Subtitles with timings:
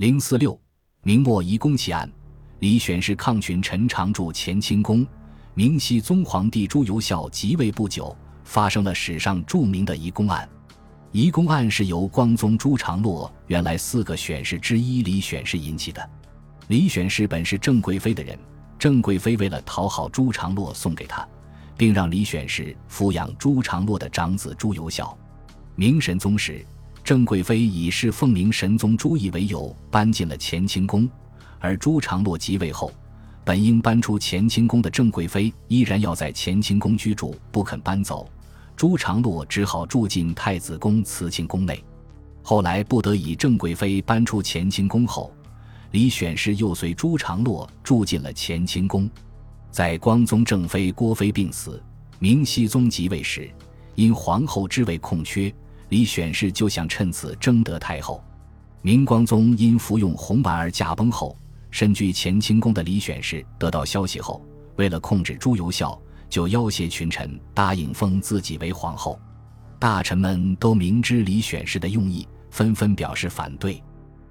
[0.00, 0.58] 零四六，
[1.02, 2.10] 明末移宫奇案，
[2.60, 5.06] 李选侍抗群臣常驻乾清宫。
[5.52, 10.48] 明熹宗皇帝朱由校即位不久，发生了史上著名的移宫案。
[11.12, 16.10] 移宫案是由光宗朱常洛原来四个选侍之一李选侍引起的。
[16.68, 18.38] 李选侍本是郑贵妃的人，
[18.78, 21.28] 郑贵妃为了讨好朱常洛，送给他，
[21.76, 25.14] 并让李选侍抚养朱常洛的长子朱由校。
[25.74, 26.64] 明神宗时。
[27.02, 31.08] 郑贵妃以侍奉明神宗朱翊为由搬进了乾清宫，
[31.58, 32.92] 而朱常洛即位后，
[33.44, 38.28] 本应搬出乾清宫的郑贵妃依然要在乾清宫居住，不肯搬走。
[38.76, 41.82] 朱常洛只好住进太子宫慈庆宫内。
[42.42, 45.32] 后来不得已，郑贵妃搬出乾清宫后，
[45.90, 49.10] 李选侍又随朱常洛住进了乾清宫。
[49.70, 51.82] 在光宗正妃郭妃病死，
[52.18, 53.50] 明熹宗即位时，
[53.96, 55.52] 因皇后之位空缺。
[55.90, 58.24] 李选侍就想趁此争得太后。
[58.80, 61.36] 明光宗因服用红丸而驾崩后，
[61.70, 64.42] 身居乾清宫的李选侍得到消息后，
[64.76, 69.20] 为了控制朱由校，就要挟群臣答应封自己为皇后。
[69.78, 73.82] 大臣们都明知李选侍的用意，纷纷表示反对。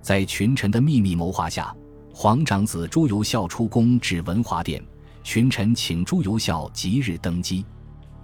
[0.00, 1.74] 在群臣的秘密谋划下，
[2.14, 4.82] 皇长子朱由校出宫至文华殿，
[5.22, 7.64] 群臣请朱由校即日登基。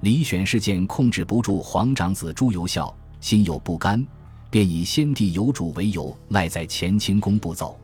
[0.00, 2.96] 李选侍见控制不住皇长子朱由校。
[3.26, 4.06] 心有不甘，
[4.50, 7.76] 便以先帝有主为由赖在乾清宫不走。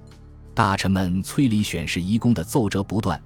[0.54, 3.20] 大臣们催李选侍移宫的奏折不断。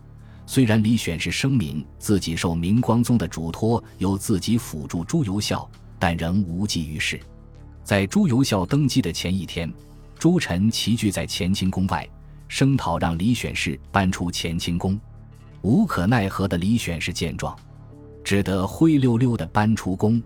[0.46, 7.20] 虽然李选侍声明自己受明光宗的嘱托，由自己辅助朱由校，但仍无济于事。
[7.84, 9.70] 在朱由校登基的前一天，
[10.18, 12.08] 诸臣齐聚在乾清宫外，
[12.48, 14.98] 声讨让李选侍搬出乾清宫。
[15.60, 17.54] 无可奈何的李选侍见状，
[18.24, 20.22] 只得灰溜溜地搬出宫。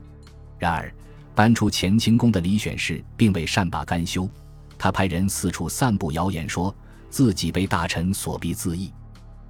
[0.57, 0.95] 然而。
[1.41, 4.29] 搬出乾清宫的李选侍并未善罢甘休，
[4.77, 6.75] 他派人四处散布谣言，说
[7.09, 8.93] 自己被大臣所逼自缢。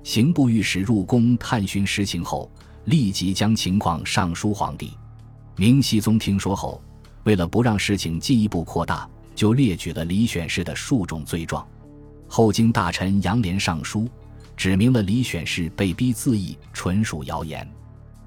[0.04, 2.48] 刑部御史入宫探寻实情后，
[2.84, 4.96] 立即将情况上书皇帝。
[5.56, 6.80] 明熹宗听说后，
[7.24, 11.66] 为了不让事情进一步扩大，就列举了李选侍的数种罪状。
[12.28, 14.08] 后经大臣杨涟上书，
[14.56, 17.68] 指明了李选侍被逼自缢纯属谣言。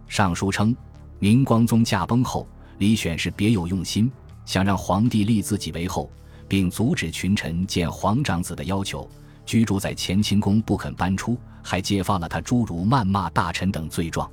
[0.09, 0.75] 上书称，
[1.17, 2.45] 明光宗驾崩后。
[2.79, 4.11] 李选是别有用心，
[4.45, 6.11] 想让皇帝立自己为后，
[6.47, 9.09] 并阻止群臣见皇长子的要求，
[9.45, 14.29] 居住在乾清宫不肯搬出，还揭发了他诸如谩骂大臣等罪状。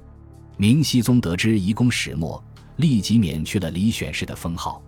[0.56, 2.42] 明熹宗得知移宫始末，
[2.76, 4.82] 立即免去了李选侍的封号。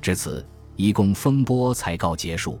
[0.00, 0.46] 至此，
[0.76, 2.58] 移宫风波才告结束。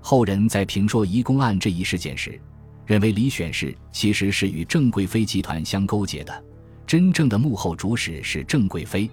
[0.00, 2.40] 后人在评说移宫案这一事件时，
[2.86, 6.44] 认为李选侍其实是与郑贵妃集团相勾结的，
[6.86, 9.10] 真正的幕后主使是郑贵妃。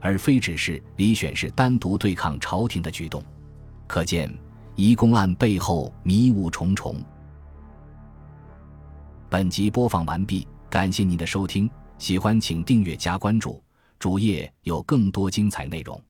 [0.00, 3.22] 而非只是李选是单独对抗朝廷的举动，
[3.86, 4.32] 可见
[4.76, 6.96] 移宫案背后迷雾重重。
[9.28, 13.62] 本集播放完毕，感谢您的收听，喜欢请订阅加关注，
[13.98, 16.00] 主页有更多精彩内容。